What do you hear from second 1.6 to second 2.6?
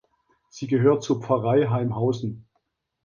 Haimhausen.